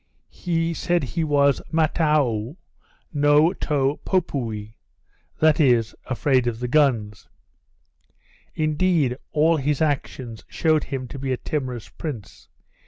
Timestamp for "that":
5.37-5.59